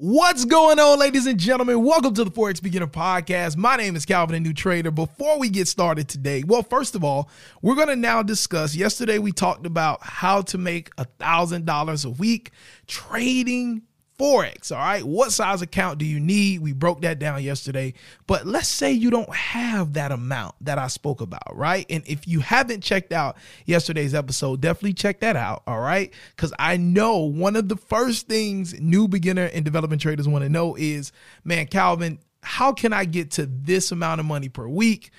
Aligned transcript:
What's 0.00 0.44
going 0.44 0.78
on, 0.78 1.00
ladies 1.00 1.26
and 1.26 1.40
gentlemen? 1.40 1.82
Welcome 1.82 2.14
to 2.14 2.22
the 2.22 2.30
Forex 2.30 2.62
Beginner 2.62 2.86
Podcast. 2.86 3.56
My 3.56 3.74
name 3.74 3.96
is 3.96 4.06
Calvin, 4.06 4.36
a 4.36 4.38
new 4.38 4.52
trader. 4.52 4.92
Before 4.92 5.40
we 5.40 5.48
get 5.48 5.66
started 5.66 6.08
today, 6.08 6.44
well, 6.46 6.62
first 6.62 6.94
of 6.94 7.02
all, 7.02 7.28
we're 7.62 7.74
going 7.74 7.88
to 7.88 7.96
now 7.96 8.22
discuss. 8.22 8.76
Yesterday, 8.76 9.18
we 9.18 9.32
talked 9.32 9.66
about 9.66 9.98
how 10.00 10.42
to 10.42 10.56
make 10.56 10.90
a 10.98 11.06
$1,000 11.18 12.04
a 12.04 12.10
week 12.10 12.52
trading 12.86 13.82
Forex. 14.18 14.72
All 14.72 14.78
right. 14.78 15.04
What 15.04 15.32
size 15.32 15.62
account 15.62 15.98
do 15.98 16.04
you 16.04 16.18
need? 16.18 16.60
We 16.60 16.72
broke 16.72 17.02
that 17.02 17.18
down 17.18 17.42
yesterday. 17.42 17.94
But 18.26 18.46
let's 18.46 18.68
say 18.68 18.92
you 18.92 19.10
don't 19.10 19.32
have 19.34 19.92
that 19.92 20.10
amount 20.10 20.56
that 20.62 20.78
I 20.78 20.88
spoke 20.88 21.20
about. 21.20 21.56
Right. 21.56 21.86
And 21.88 22.02
if 22.06 22.26
you 22.26 22.40
haven't 22.40 22.82
checked 22.82 23.12
out 23.12 23.36
yesterday's 23.64 24.14
episode, 24.14 24.60
definitely 24.60 24.94
check 24.94 25.20
that 25.20 25.36
out. 25.36 25.62
All 25.66 25.80
right. 25.80 26.12
Because 26.34 26.52
I 26.58 26.76
know 26.76 27.18
one 27.18 27.54
of 27.54 27.68
the 27.68 27.76
first 27.76 28.26
things 28.26 28.78
new 28.80 29.06
beginner 29.06 29.44
and 29.44 29.64
development 29.64 30.02
traders 30.02 30.26
want 30.26 30.42
to 30.42 30.48
know 30.48 30.74
is, 30.74 31.12
man, 31.44 31.66
Calvin, 31.66 32.18
how 32.42 32.72
can 32.72 32.92
I 32.92 33.04
get 33.04 33.32
to 33.32 33.46
this 33.46 33.92
amount 33.92 34.20
of 34.20 34.26
money 34.26 34.48
per 34.48 34.66
week? 34.66 35.10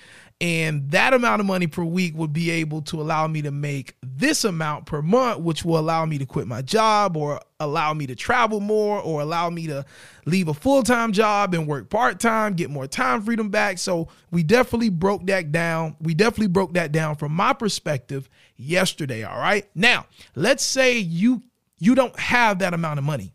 And 0.41 0.89
that 0.91 1.13
amount 1.13 1.41
of 1.41 1.45
money 1.45 1.67
per 1.67 1.83
week 1.83 2.17
would 2.17 2.31
be 2.31 2.49
able 2.49 2.81
to 2.83 3.01
allow 3.01 3.27
me 3.27 3.41
to 3.41 3.51
make 3.51 3.95
this 4.19 4.43
amount 4.43 4.85
per 4.85 5.01
month, 5.01 5.39
which 5.39 5.63
will 5.63 5.79
allow 5.79 6.05
me 6.05 6.17
to 6.17 6.25
quit 6.25 6.45
my 6.45 6.61
job 6.61 7.15
or 7.15 7.39
allow 7.59 7.93
me 7.93 8.05
to 8.05 8.15
travel 8.15 8.59
more 8.59 8.99
or 8.99 9.21
allow 9.21 9.49
me 9.49 9.67
to 9.67 9.85
leave 10.25 10.49
a 10.49 10.53
full 10.53 10.83
time 10.83 11.13
job 11.13 11.53
and 11.53 11.67
work 11.67 11.89
part 11.89 12.19
time, 12.19 12.53
get 12.53 12.69
more 12.69 12.85
time 12.85 13.21
freedom 13.21 13.49
back. 13.49 13.77
So 13.77 14.09
we 14.29 14.43
definitely 14.43 14.89
broke 14.89 15.25
that 15.27 15.51
down. 15.51 15.95
We 16.01 16.13
definitely 16.13 16.47
broke 16.47 16.73
that 16.73 16.91
down 16.91 17.15
from 17.15 17.31
my 17.31 17.53
perspective 17.53 18.29
yesterday. 18.57 19.23
All 19.23 19.39
right. 19.39 19.67
Now, 19.73 20.05
let's 20.35 20.65
say 20.65 20.97
you 20.97 21.41
you 21.79 21.95
don't 21.95 22.17
have 22.19 22.59
that 22.59 22.73
amount 22.73 22.99
of 22.99 23.05
money 23.05 23.31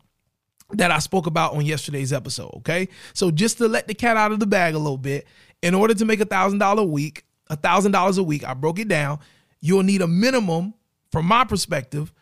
that 0.73 0.91
I 0.91 0.99
spoke 0.99 1.25
about 1.25 1.53
on 1.53 1.65
yesterday's 1.65 2.13
episode. 2.13 2.51
Okay. 2.57 2.89
So 3.13 3.31
just 3.31 3.57
to 3.57 3.67
let 3.67 3.87
the 3.87 3.95
cat 3.95 4.17
out 4.17 4.31
of 4.31 4.39
the 4.39 4.47
bag 4.47 4.75
a 4.75 4.79
little 4.79 4.97
bit, 4.97 5.25
in 5.63 5.73
order 5.73 5.95
to 5.95 6.05
make 6.05 6.19
a 6.19 6.25
thousand 6.25 6.59
dollar 6.59 6.83
a 6.83 6.85
week, 6.85 7.25
a 7.49 7.55
thousand 7.55 7.91
dollars 7.91 8.19
a 8.19 8.23
week, 8.23 8.43
I 8.47 8.53
broke 8.53 8.77
it 8.77 8.87
down. 8.87 9.19
You'll 9.65 9.81
need 9.81 10.03
a 10.03 10.07
minimum, 10.07 10.75
from 11.11 11.25
my 11.25 11.43
perspective, 11.43 12.13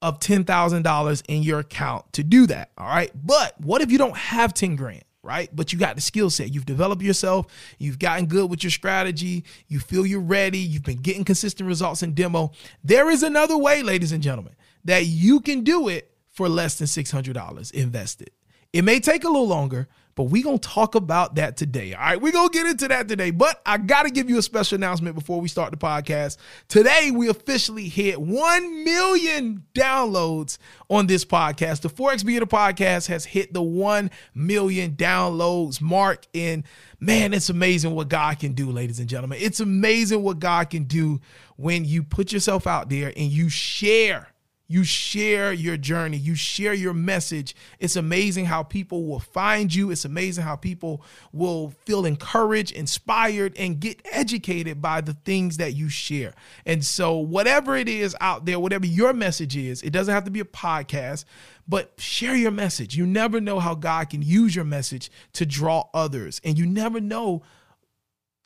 of 0.00 0.18
ten 0.18 0.44
thousand 0.44 0.82
dollars 0.82 1.22
in 1.28 1.42
your 1.42 1.58
account 1.58 2.10
to 2.14 2.22
do 2.24 2.46
that. 2.46 2.70
All 2.78 2.86
right. 2.86 3.10
But 3.14 3.60
what 3.60 3.82
if 3.82 3.92
you 3.92 3.98
don't 3.98 4.16
have 4.16 4.54
10 4.54 4.76
grand? 4.76 5.04
Right. 5.22 5.54
But 5.54 5.74
you 5.74 5.78
got 5.78 5.96
the 5.96 6.00
skill 6.00 6.30
set. 6.30 6.54
You've 6.54 6.64
developed 6.64 7.02
yourself. 7.02 7.48
You've 7.78 7.98
gotten 7.98 8.24
good 8.24 8.48
with 8.48 8.64
your 8.64 8.70
strategy. 8.70 9.44
You 9.68 9.78
feel 9.78 10.06
you're 10.06 10.20
ready. 10.20 10.58
You've 10.58 10.82
been 10.82 11.02
getting 11.02 11.24
consistent 11.24 11.68
results 11.68 12.02
in 12.02 12.14
demo. 12.14 12.52
There 12.82 13.10
is 13.10 13.22
another 13.22 13.58
way, 13.58 13.82
ladies 13.82 14.12
and 14.12 14.22
gentlemen, 14.22 14.54
that 14.86 15.04
you 15.04 15.40
can 15.40 15.62
do 15.62 15.88
it 15.88 16.10
for 16.30 16.48
less 16.48 16.78
than 16.78 16.86
$600 16.86 17.72
invested. 17.72 18.30
It 18.72 18.82
may 18.82 19.00
take 19.00 19.24
a 19.24 19.28
little 19.28 19.48
longer, 19.48 19.88
but 20.20 20.24
we 20.24 20.42
going 20.42 20.58
to 20.58 20.68
talk 20.68 20.96
about 20.96 21.36
that 21.36 21.56
today. 21.56 21.94
All 21.94 22.02
right, 22.02 22.20
we 22.20 22.30
going 22.30 22.50
to 22.50 22.52
get 22.52 22.66
into 22.66 22.88
that 22.88 23.08
today. 23.08 23.30
But 23.30 23.58
I 23.64 23.78
got 23.78 24.02
to 24.02 24.10
give 24.10 24.28
you 24.28 24.36
a 24.36 24.42
special 24.42 24.76
announcement 24.76 25.14
before 25.14 25.40
we 25.40 25.48
start 25.48 25.70
the 25.70 25.78
podcast. 25.78 26.36
Today, 26.68 27.10
we 27.10 27.30
officially 27.30 27.88
hit 27.88 28.20
1 28.20 28.84
million 28.84 29.64
downloads 29.74 30.58
on 30.90 31.06
this 31.06 31.24
podcast. 31.24 31.80
The 31.80 31.88
Forex 31.88 32.22
Beginner 32.22 32.44
podcast 32.44 33.06
has 33.06 33.24
hit 33.24 33.54
the 33.54 33.62
1 33.62 34.10
million 34.34 34.90
downloads 34.90 35.80
mark. 35.80 36.26
And 36.34 36.64
man, 36.98 37.32
it's 37.32 37.48
amazing 37.48 37.94
what 37.94 38.10
God 38.10 38.38
can 38.40 38.52
do, 38.52 38.70
ladies 38.70 39.00
and 39.00 39.08
gentlemen. 39.08 39.38
It's 39.40 39.60
amazing 39.60 40.22
what 40.22 40.38
God 40.38 40.68
can 40.68 40.84
do 40.84 41.22
when 41.56 41.86
you 41.86 42.02
put 42.02 42.30
yourself 42.30 42.66
out 42.66 42.90
there 42.90 43.10
and 43.16 43.30
you 43.30 43.48
share 43.48 44.29
you 44.70 44.84
share 44.84 45.52
your 45.52 45.76
journey, 45.76 46.16
you 46.16 46.36
share 46.36 46.72
your 46.72 46.94
message. 46.94 47.56
It's 47.80 47.96
amazing 47.96 48.44
how 48.44 48.62
people 48.62 49.04
will 49.04 49.18
find 49.18 49.74
you. 49.74 49.90
It's 49.90 50.04
amazing 50.04 50.44
how 50.44 50.54
people 50.54 51.02
will 51.32 51.74
feel 51.84 52.06
encouraged, 52.06 52.70
inspired, 52.76 53.56
and 53.56 53.80
get 53.80 54.00
educated 54.12 54.80
by 54.80 55.00
the 55.00 55.14
things 55.24 55.56
that 55.56 55.74
you 55.74 55.88
share. 55.88 56.34
And 56.64 56.84
so, 56.84 57.16
whatever 57.16 57.76
it 57.76 57.88
is 57.88 58.14
out 58.20 58.44
there, 58.44 58.60
whatever 58.60 58.86
your 58.86 59.12
message 59.12 59.56
is, 59.56 59.82
it 59.82 59.90
doesn't 59.90 60.14
have 60.14 60.22
to 60.26 60.30
be 60.30 60.38
a 60.38 60.44
podcast, 60.44 61.24
but 61.66 61.92
share 61.98 62.36
your 62.36 62.52
message. 62.52 62.96
You 62.96 63.08
never 63.08 63.40
know 63.40 63.58
how 63.58 63.74
God 63.74 64.08
can 64.08 64.22
use 64.22 64.54
your 64.54 64.64
message 64.64 65.10
to 65.32 65.44
draw 65.44 65.88
others. 65.92 66.40
And 66.44 66.56
you 66.56 66.64
never 66.64 67.00
know. 67.00 67.42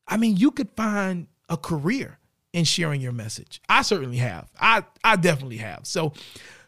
I 0.08 0.16
mean, 0.16 0.38
you 0.38 0.52
could 0.52 0.70
find 0.70 1.26
a 1.50 1.58
career 1.58 2.18
in 2.54 2.64
sharing 2.64 3.00
your 3.00 3.12
message. 3.12 3.60
I 3.68 3.82
certainly 3.82 4.16
have. 4.18 4.48
I 4.58 4.84
I 5.02 5.16
definitely 5.16 5.58
have. 5.58 5.80
So, 5.86 6.14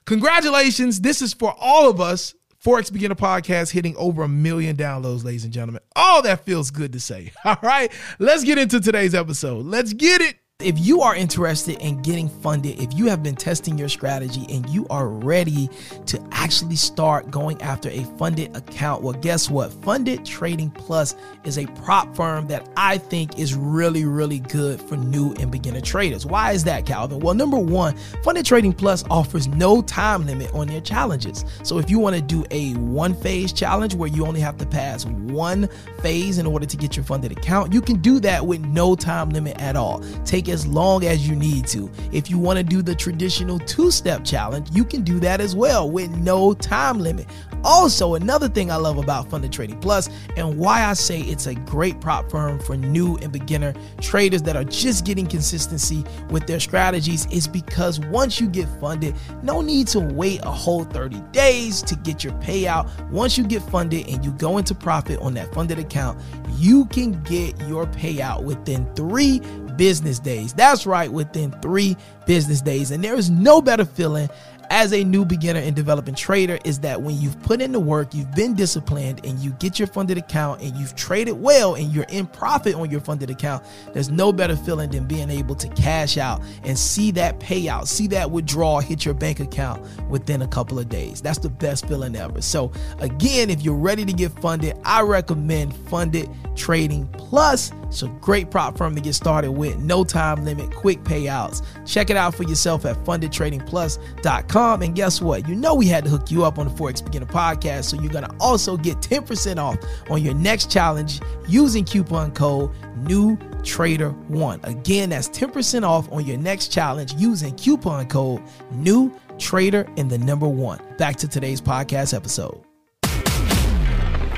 congratulations. 0.05 1.01
This 1.01 1.23
is 1.23 1.33
for 1.33 1.55
all 1.59 1.89
of 1.89 2.01
us. 2.01 2.35
Forex 2.63 2.93
Beginner 2.93 3.15
Podcast 3.15 3.71
hitting 3.71 3.95
over 3.97 4.25
a 4.25 4.29
million 4.29 4.75
downloads, 4.77 5.25
ladies 5.25 5.45
and 5.45 5.53
gentlemen. 5.53 5.83
Oh, 5.95 6.21
that 6.25 6.45
feels 6.45 6.73
good 6.73 6.93
to 6.95 7.01
say. 7.01 7.31
All 7.45 7.59
right, 7.63 7.93
let's 8.19 8.43
get 8.43 8.59
into 8.59 8.81
today's 8.81 9.15
episode. 9.15 9.65
Let's 9.65 9.93
get 9.93 10.21
it. 10.21 10.37
If 10.63 10.79
you 10.79 11.03
are 11.03 11.15
interested 11.15 11.79
in 11.81 12.01
getting 12.01 12.31
funded, 12.31 12.81
if 12.81 12.95
you 12.95 13.09
have 13.09 13.23
been 13.23 13.37
testing 13.37 13.77
your 13.77 13.91
strategy 13.91 14.47
and 14.49 14.67
you 14.71 14.87
are 14.89 15.07
ready 15.07 15.69
to 16.07 16.29
actually 16.33 16.77
start 16.77 17.31
going 17.31 17.61
after 17.61 17.91
a 17.91 18.05
funded 18.17 18.57
account, 18.57 19.03
well, 19.03 19.13
guess 19.13 19.51
what? 19.51 19.71
Funded 19.85 20.25
Trading 20.25 20.71
Plus 20.71 21.15
is 21.45 21.59
a 21.59 21.67
prop 21.67 22.17
firm 22.17 22.47
that 22.47 22.71
I 22.75 22.97
think 22.97 23.39
is 23.39 23.53
really, 23.55 24.07
really 24.07 24.39
good 24.39 24.81
for 24.81 24.97
new 24.97 25.35
and 25.35 25.51
beginner 25.51 25.83
traders. 25.83 26.25
Why 26.25 26.53
is 26.53 26.65
that, 26.65 26.87
Calvin? 26.87 27.21
Well, 27.21 27.35
number 27.35 27.59
one, 27.59 27.95
Funded 28.23 28.47
Trading 28.47 28.73
Plus 28.73 29.05
offers 29.11 29.49
no 29.49 29.83
time 29.83 30.25
limit 30.25 30.55
on 30.55 30.69
their 30.69 30.81
challenges. 30.81 31.45
So 31.65 31.79
if 31.79 31.91
you 31.91 31.99
want 31.99 32.17
to 32.17 32.23
do 32.23 32.47
a 32.51 32.73
one 32.77 33.15
phase 33.15 33.53
challenge 33.53 33.95
where 33.95 34.09
you 34.09 34.25
only 34.25 34.41
have 34.41 34.57
to 34.57 34.65
pass 34.65 35.05
one 35.05 35.69
phase 36.01 36.39
in 36.39 36.47
order 36.47 36.65
to 36.65 36.77
get 36.79 36.97
your 36.97 37.05
funded 37.05 37.31
account, 37.31 37.75
you 37.75 37.83
can 37.83 37.97
do 37.97 38.21
that 38.21 38.47
with 38.47 38.65
no 38.65 38.97
time 38.97 39.29
limit 39.29 39.61
at 39.61 39.77
all. 39.77 40.03
Take 40.25 40.46
take 40.47 40.53
as 40.53 40.67
long 40.67 41.05
as 41.05 41.29
you 41.29 41.35
need 41.35 41.67
to. 41.69 41.91
If 42.13 42.31
you 42.31 42.39
want 42.39 42.59
to 42.59 42.65
do 42.65 42.83
the 42.83 42.95
traditional 42.95 43.59
two 43.61 43.91
step 43.91 44.25
challenge, 44.25 44.69
you 44.73 44.85
can 44.85 45.03
do 45.03 45.21
that 45.21 45.41
as 45.41 45.55
well 45.55 45.91
with 45.91 46.11
no 46.17 46.55
time 46.55 46.99
limit. 46.99 47.27
Also, 47.65 48.15
another 48.15 48.49
thing 48.49 48.71
I 48.71 48.77
love 48.77 48.99
about 48.99 49.29
Funded 49.29 49.53
Trading 49.53 49.79
Plus 49.81 50.09
and 50.37 50.57
why 50.57 50.85
I 50.85 50.93
say 50.93 51.21
it's 51.21 51.47
a 51.47 51.55
great 51.55 52.01
prop 52.01 52.31
firm 52.31 52.61
for 52.61 52.77
new 52.77 53.17
and 53.17 53.33
beginner 53.33 53.75
traders 54.01 54.43
that 54.43 54.57
are 54.57 54.65
just 54.65 55.05
getting 55.05 55.27
consistency 55.27 56.05
with 56.31 56.47
their 56.47 56.61
strategies 56.61 57.27
is 57.27 57.49
because 57.49 57.99
once 57.99 58.41
you 58.41 58.49
get 58.49 58.69
funded, 58.81 59.17
no 59.43 59.63
need 59.63 59.89
to 59.89 60.01
wait 60.01 60.41
a 60.45 60.51
whole 60.51 60.85
30 60.85 61.21
days 61.33 61.83
to 61.83 61.97
get 61.97 62.23
your 62.23 62.35
payout. 62.35 62.89
Once 63.11 63.37
you 63.37 63.45
get 63.45 63.63
funded 63.63 64.09
and 64.09 64.25
you 64.25 64.31
go 64.33 64.59
into 64.59 64.75
profit 64.75 65.19
on 65.21 65.35
that 65.35 65.53
funded 65.53 65.79
account, 65.79 66.21
you 66.59 66.87
can 66.87 67.21
get 67.25 67.59
your 67.63 67.87
payout 67.87 68.45
within 68.45 68.87
three 68.95 69.41
business 69.77 70.19
days. 70.19 70.53
That's 70.53 70.87
right, 70.87 71.11
within 71.11 71.53
three 71.63 71.97
business 72.27 72.61
days. 72.61 72.91
And 72.91 73.03
there 73.03 73.15
is 73.15 73.31
no 73.31 73.61
better 73.61 73.85
feeling 73.85 74.29
as 74.71 74.93
a 74.93 75.05
new 75.05 75.25
beginner 75.25 75.61
and 75.61 75.75
developing 75.75 76.15
trader 76.15 76.59
is 76.65 76.81
that 76.81 77.03
when 77.03 77.21
you've 77.21 77.41
put 77.43 77.61
in 77.61 77.73
the 77.73 77.81
work, 77.81 78.15
you've 78.15 78.35
been 78.35 78.55
disciplined, 78.55 79.25
and 79.25 79.39
you 79.39 79.51
get 79.53 79.79
your 79.79 79.89
funded 79.89 80.19
account 80.19 80.61
and 80.63 80.77
you've 80.77 80.95
traded 80.97 81.41
well 81.41 81.75
and 81.75 81.93
you're 81.93 82.07
in 82.09 82.27
profit 82.27 82.75
on 82.75 82.91
your 82.91 83.01
funded 83.01 83.31
account, 83.31 83.65
there's 83.93 84.11
no 84.11 84.33
better 84.33 84.57
feeling 84.57 84.91
than 84.91 85.07
being 85.07 85.31
able 85.31 85.55
to 85.55 85.69
cash 85.71 86.17
out 86.17 86.43
and 86.65 86.79
see 86.79 87.11
that 87.11 87.39
payout, 87.41 87.87
see 87.87 88.07
that 88.09 88.31
withdrawal 88.31 88.81
hit 88.81 89.05
your 89.05 89.15
bank 89.15 89.41
account 89.41 89.83
within 90.09 90.43
a 90.43 90.49
couple 90.49 90.79
of 90.79 90.89
days. 90.89 91.21
That's 91.21 91.39
the 91.39 91.49
best 91.49 91.87
feeling 91.87 92.17
ever. 92.17 92.41
So, 92.43 92.73
again, 92.99 93.51
if 93.51 93.63
you're 93.63 93.75
ready 93.75 94.05
to 94.05 94.13
get 94.13 94.33
funded, 94.41 94.77
I 94.85 95.03
recommend 95.03 95.75
Funded 95.75 96.29
Trading 96.55 97.07
Plus. 97.09 97.73
A 98.03 98.09
great 98.21 98.51
prop 98.51 98.77
firm 98.77 98.95
to 98.95 99.01
get 99.01 99.15
started 99.15 99.53
with, 99.53 99.79
no 99.79 100.05
time 100.05 100.45
limit, 100.45 100.75
quick 100.75 101.03
payouts. 101.03 101.65
Check 101.87 102.11
it 102.11 102.17
out 102.17 102.35
for 102.35 102.43
yourself 102.43 102.85
at 102.85 102.97
fundedtradingplus.com 103.05 104.83
and 104.83 104.95
guess 104.95 105.23
what? 105.23 105.49
You 105.49 105.55
know 105.55 105.75
we 105.75 105.87
had 105.87 106.05
to 106.05 106.11
hook 106.11 106.31
you 106.31 106.45
up 106.45 106.59
on 106.59 106.69
the 106.69 106.75
Forex 106.75 107.03
Beginner 107.03 107.27
podcast, 107.27 107.85
so 107.85 108.01
you're 108.01 108.13
gonna 108.13 108.35
also 108.39 108.77
get 108.77 108.99
10% 108.99 109.57
off 109.59 109.79
on 110.11 110.23
your 110.23 110.35
next 110.35 110.71
challenge 110.71 111.21
using 111.49 111.85
coupon 111.85 112.33
code 112.33 112.71
New 112.99 113.39
Trader 113.65 114.11
One. 114.11 114.61
Again, 114.65 115.11
that's 115.11 115.29
10% 115.31 115.83
off 115.83 116.11
on 116.13 116.27
your 116.27 116.39
next 116.39 116.69
challenge 116.69 117.15
using 117.15 117.55
coupon 117.57 118.09
code 118.09 118.43
New 118.73 119.11
Trader 119.39 119.87
in 119.97 120.09
the 120.09 120.19
number 120.19 120.49
one. 120.49 120.81
Back 120.99 121.17
to 121.17 121.29
today's 121.29 121.61
podcast 121.61 122.15
episode. 122.15 122.66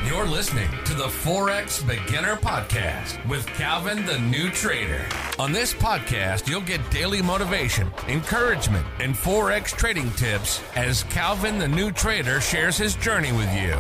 You're 0.06 0.26
listening 0.26 0.70
to 0.84 0.94
the 0.94 1.04
Forex 1.08 1.86
Beginner 1.86 2.36
Podcast 2.36 3.26
with 3.28 3.46
Calvin 3.46 4.06
the 4.06 4.18
New 4.20 4.48
Trader. 4.48 5.04
On 5.38 5.52
this 5.52 5.74
podcast, 5.74 6.48
you'll 6.48 6.60
get 6.60 6.88
daily 6.90 7.20
motivation, 7.20 7.90
encouragement, 8.06 8.86
and 9.00 9.14
Forex 9.14 9.76
trading 9.76 10.10
tips 10.12 10.62
as 10.76 11.02
Calvin 11.04 11.58
the 11.58 11.68
New 11.68 11.90
Trader 11.90 12.40
shares 12.40 12.76
his 12.78 12.94
journey 12.94 13.32
with 13.32 13.52
you. 13.52 13.74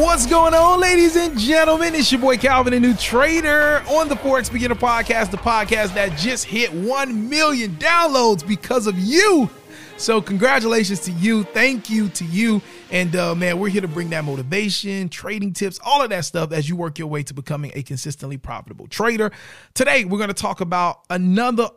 What's 0.00 0.26
going 0.26 0.54
on, 0.54 0.80
ladies 0.80 1.16
and 1.16 1.38
gentlemen? 1.38 1.94
It's 1.94 2.10
your 2.12 2.20
boy 2.20 2.36
Calvin, 2.36 2.72
the 2.72 2.80
new 2.80 2.94
trader 2.94 3.82
on 3.88 4.08
the 4.08 4.16
Forex 4.16 4.52
Beginner 4.52 4.74
Podcast, 4.74 5.30
the 5.30 5.38
podcast 5.38 5.94
that 5.94 6.18
just 6.18 6.44
hit 6.44 6.72
1 6.72 7.28
million 7.28 7.70
downloads 7.76 8.46
because 8.46 8.86
of 8.86 8.98
you 8.98 9.48
So, 9.96 10.20
congratulations 10.20 11.00
to 11.00 11.12
you. 11.12 11.44
Thank 11.44 11.88
you 11.88 12.08
to 12.10 12.24
you. 12.24 12.60
And 12.92 13.16
uh, 13.16 13.34
man, 13.34 13.58
we're 13.58 13.70
here 13.70 13.80
to 13.80 13.88
bring 13.88 14.10
that 14.10 14.22
motivation, 14.22 15.08
trading 15.08 15.54
tips, 15.54 15.80
all 15.82 16.02
of 16.02 16.10
that 16.10 16.26
stuff 16.26 16.52
as 16.52 16.68
you 16.68 16.76
work 16.76 16.98
your 16.98 17.08
way 17.08 17.22
to 17.22 17.32
becoming 17.32 17.72
a 17.74 17.82
consistently 17.82 18.36
profitable 18.36 18.86
trader. 18.86 19.32
Today, 19.72 20.04
we're 20.04 20.18
going 20.18 20.28
to 20.28 20.34
talk 20.34 20.60
about 20.60 21.00
another 21.08 21.70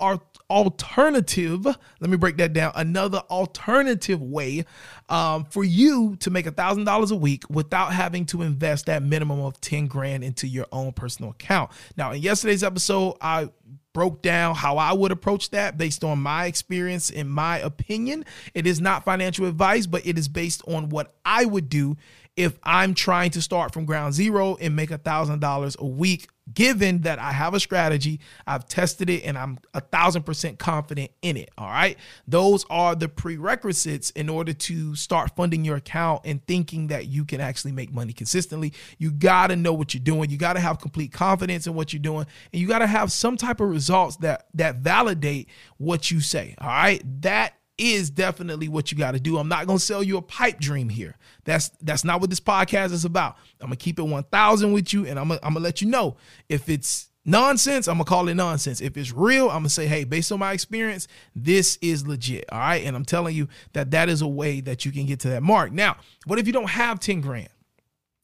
alternative. 0.49 1.65
Let 1.65 2.09
me 2.09 2.17
break 2.17 2.35
that 2.35 2.51
down. 2.51 2.73
Another 2.75 3.19
alternative 3.29 4.21
way 4.21 4.65
um, 5.07 5.45
for 5.45 5.63
you 5.63 6.17
to 6.17 6.29
make 6.29 6.47
a 6.47 6.51
thousand 6.51 6.83
dollars 6.83 7.11
a 7.11 7.15
week 7.15 7.49
without 7.49 7.93
having 7.93 8.25
to 8.25 8.41
invest 8.41 8.87
that 8.87 9.01
minimum 9.01 9.39
of 9.39 9.61
10 9.61 9.87
grand 9.87 10.21
into 10.21 10.47
your 10.47 10.65
own 10.73 10.91
personal 10.91 11.31
account. 11.31 11.71
Now, 11.95 12.11
in 12.11 12.21
yesterday's 12.21 12.61
episode, 12.61 13.15
I 13.21 13.47
broke 13.95 14.21
down 14.21 14.55
how 14.55 14.77
I 14.77 14.91
would 14.91 15.13
approach 15.13 15.51
that 15.51 15.77
based 15.77 16.03
on 16.03 16.19
my 16.19 16.47
experience 16.47 17.09
in 17.09 17.29
my 17.29 17.59
opinion. 17.59 18.25
It 18.53 18.67
is 18.67 18.81
not 18.81 19.05
financial 19.05 19.45
advice, 19.45 19.87
but 19.87 20.05
it 20.05 20.19
is 20.19 20.27
based 20.27 20.61
on 20.67 20.89
what 20.89 21.15
I 21.23 21.45
would 21.45 21.69
do 21.69 21.95
if 22.35 22.59
I'm 22.63 22.93
trying 22.93 23.31
to 23.31 23.41
start 23.41 23.73
from 23.73 23.85
ground 23.85 24.13
zero 24.13 24.57
and 24.59 24.75
make 24.75 24.91
a 24.91 24.97
thousand 24.97 25.39
dollars 25.39 25.77
a 25.79 25.85
week, 25.85 26.27
given 26.53 27.01
that 27.01 27.17
I 27.17 27.31
have 27.31 27.53
a 27.53 27.59
strategy, 27.59 28.19
I've 28.45 28.67
tested 28.67 29.09
it, 29.09 29.23
and 29.23 29.37
I'm 29.37 29.57
a 29.73 29.79
thousand 29.79 30.23
percent 30.23 30.59
confident 30.59 31.11
in 31.21 31.37
it. 31.37 31.49
All 31.57 31.67
right. 31.67 31.97
Those 32.27 32.65
are 32.69 32.93
the 32.93 33.07
prerequisites 33.07 34.09
in 34.11 34.27
order 34.27 34.51
to 34.53 34.95
start 34.95 35.31
funding 35.35 35.63
your 35.63 35.77
account 35.77 36.21
and 36.25 36.45
thinking 36.45 36.87
that 36.87 37.07
you 37.07 37.23
can 37.23 37.39
actually 37.39 37.71
make 37.71 37.93
money 37.93 38.11
consistently. 38.11 38.73
You 38.97 39.11
got 39.11 39.47
to 39.47 39.55
know 39.55 39.73
what 39.73 39.93
you're 39.93 40.03
doing. 40.03 40.29
You 40.29 40.37
got 40.37 40.53
to 40.53 40.59
have 40.59 40.79
complete 40.79 41.13
confidence 41.13 41.67
in 41.67 41.73
what 41.73 41.93
you're 41.93 42.01
doing, 42.01 42.25
and 42.51 42.61
you 42.61 42.67
got 42.67 42.79
to 42.79 42.87
have 42.87 43.11
some 43.11 43.37
type 43.37 43.61
of 43.61 43.69
results 43.69 44.17
that 44.17 44.47
that 44.55 44.77
validate 44.77 45.47
what 45.77 46.11
you 46.11 46.19
say. 46.19 46.55
All 46.59 46.67
right. 46.67 47.01
That 47.21 47.53
is 47.77 48.09
definitely 48.09 48.67
what 48.67 48.91
you 48.91 48.97
got 48.97 49.11
to 49.11 49.19
do. 49.19 49.37
I'm 49.37 49.49
not 49.49 49.67
going 49.67 49.79
to 49.79 49.83
sell 49.83 50.03
you 50.03 50.17
a 50.17 50.21
pipe 50.21 50.59
dream 50.59 50.89
here. 50.89 51.17
That's 51.43 51.69
that's 51.81 52.03
not 52.03 52.21
what 52.21 52.29
this 52.29 52.39
podcast 52.39 52.91
is 52.91 53.05
about. 53.05 53.37
I'm 53.59 53.67
going 53.67 53.77
to 53.77 53.83
keep 53.83 53.99
it 53.99 54.03
1000 54.03 54.71
with 54.71 54.93
you 54.93 55.05
and 55.05 55.19
I'm 55.19 55.27
gonna, 55.27 55.39
I'm 55.43 55.53
going 55.53 55.61
to 55.61 55.67
let 55.67 55.81
you 55.81 55.87
know 55.87 56.17
if 56.49 56.69
it's 56.69 57.09
nonsense, 57.25 57.87
I'm 57.87 57.95
going 57.95 58.05
to 58.05 58.09
call 58.09 58.27
it 58.29 58.35
nonsense. 58.35 58.81
If 58.81 58.95
it's 58.97 59.11
real, 59.11 59.47
I'm 59.47 59.55
going 59.55 59.63
to 59.63 59.69
say, 59.69 59.87
"Hey, 59.87 60.03
based 60.03 60.31
on 60.31 60.39
my 60.39 60.53
experience, 60.53 61.07
this 61.35 61.77
is 61.81 62.07
legit." 62.07 62.45
All 62.51 62.59
right? 62.59 62.83
And 62.85 62.95
I'm 62.95 63.05
telling 63.05 63.35
you 63.35 63.47
that 63.73 63.91
that 63.91 64.09
is 64.09 64.21
a 64.21 64.27
way 64.27 64.61
that 64.61 64.85
you 64.85 64.91
can 64.91 65.05
get 65.05 65.19
to 65.21 65.29
that 65.29 65.43
mark. 65.43 65.71
Now, 65.71 65.97
what 66.25 66.39
if 66.39 66.47
you 66.47 66.53
don't 66.53 66.69
have 66.69 66.99
10 66.99 67.21
grand? 67.21 67.49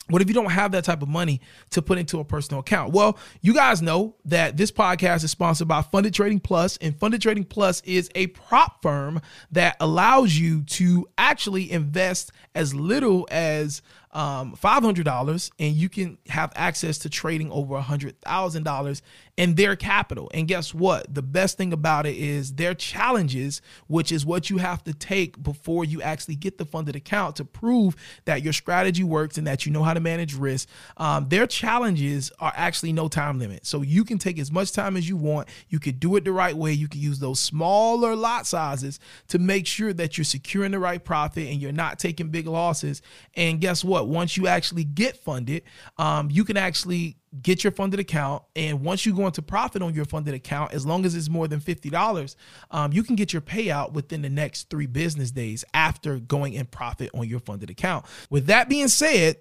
What 0.09 0.21
if 0.21 0.27
you 0.27 0.33
don't 0.33 0.51
have 0.51 0.73
that 0.73 0.83
type 0.83 1.01
of 1.01 1.07
money 1.07 1.39
to 1.69 1.81
put 1.81 1.97
into 1.97 2.19
a 2.19 2.25
personal 2.25 2.59
account? 2.59 2.91
Well, 2.91 3.17
you 3.41 3.53
guys 3.53 3.81
know 3.81 4.15
that 4.25 4.57
this 4.57 4.71
podcast 4.71 5.23
is 5.23 5.31
sponsored 5.31 5.67
by 5.67 5.81
Funded 5.83 6.13
Trading 6.13 6.39
Plus, 6.39 6.77
and 6.77 6.97
Funded 6.97 7.21
Trading 7.21 7.45
Plus 7.45 7.81
is 7.81 8.09
a 8.15 8.27
prop 8.27 8.81
firm 8.81 9.21
that 9.51 9.77
allows 9.79 10.37
you 10.37 10.63
to 10.63 11.07
actually 11.17 11.71
invest 11.71 12.31
as 12.55 12.73
little 12.73 13.27
as 13.31 13.81
um, 14.13 14.55
$500 14.61 15.51
and 15.59 15.73
you 15.73 15.87
can 15.87 16.17
have 16.27 16.51
access 16.55 16.97
to 16.99 17.09
trading 17.09 17.49
over 17.51 17.79
$100,000 17.79 19.01
in 19.37 19.55
their 19.55 19.75
capital. 19.75 20.29
And 20.33 20.47
guess 20.47 20.73
what? 20.73 21.13
The 21.13 21.21
best 21.21 21.57
thing 21.57 21.73
about 21.73 22.05
it 22.05 22.15
is 22.15 22.53
their 22.53 22.73
challenges, 22.73 23.61
which 23.87 24.11
is 24.11 24.25
what 24.25 24.49
you 24.49 24.57
have 24.57 24.83
to 24.83 24.93
take 24.93 25.41
before 25.41 25.85
you 25.85 26.01
actually 26.01 26.35
get 26.35 26.57
the 26.57 26.65
funded 26.65 26.95
account 26.95 27.37
to 27.37 27.45
prove 27.45 27.95
that 28.25 28.43
your 28.43 28.53
strategy 28.53 29.03
works 29.03 29.37
and 29.37 29.47
that 29.47 29.65
you 29.65 29.71
know 29.71 29.83
how 29.83 29.93
to 29.93 29.99
manage 29.99 30.35
risk. 30.35 30.67
Um, 30.97 31.29
their 31.29 31.47
challenges 31.47 32.31
are 32.39 32.53
actually 32.55 32.93
no 32.93 33.07
time 33.07 33.39
limit. 33.39 33.65
So 33.65 33.81
you 33.81 34.03
can 34.03 34.17
take 34.17 34.39
as 34.39 34.51
much 34.51 34.71
time 34.71 34.97
as 34.97 35.07
you 35.07 35.17
want. 35.17 35.47
You 35.69 35.79
could 35.79 35.99
do 35.99 36.15
it 36.15 36.25
the 36.25 36.31
right 36.31 36.55
way. 36.55 36.73
You 36.73 36.87
can 36.87 37.01
use 37.01 37.19
those 37.19 37.39
smaller 37.39 38.15
lot 38.15 38.45
sizes 38.45 38.99
to 39.29 39.39
make 39.39 39.65
sure 39.65 39.93
that 39.93 40.17
you're 40.17 40.25
securing 40.25 40.71
the 40.71 40.79
right 40.79 41.03
profit 41.03 41.47
and 41.47 41.61
you're 41.61 41.71
not 41.71 41.99
taking 41.99 42.29
big 42.29 42.47
losses. 42.47 43.01
And 43.35 43.61
guess 43.61 43.83
what? 43.83 44.07
Once 44.07 44.37
you 44.37 44.47
actually 44.47 44.83
get 44.83 45.17
funded, 45.17 45.63
um, 45.97 46.29
you 46.29 46.43
can 46.43 46.57
actually 46.57 47.17
get 47.41 47.63
your 47.63 47.71
funded 47.71 47.99
account. 47.99 48.43
And 48.55 48.81
once 48.81 49.05
you 49.05 49.15
go 49.15 49.25
into 49.25 49.41
profit 49.41 49.81
on 49.81 49.93
your 49.93 50.05
funded 50.05 50.33
account, 50.33 50.73
as 50.73 50.85
long 50.85 51.05
as 51.05 51.15
it's 51.15 51.29
more 51.29 51.47
than 51.47 51.61
$50, 51.61 52.35
um, 52.71 52.91
you 52.91 53.03
can 53.03 53.15
get 53.15 53.31
your 53.31 53.41
payout 53.41 53.93
within 53.93 54.21
the 54.21 54.29
next 54.29 54.69
three 54.69 54.85
business 54.85 55.31
days 55.31 55.63
after 55.73 56.19
going 56.19 56.53
in 56.53 56.65
profit 56.65 57.09
on 57.13 57.27
your 57.27 57.39
funded 57.39 57.69
account. 57.69 58.05
With 58.29 58.47
that 58.47 58.67
being 58.67 58.89
said, 58.89 59.37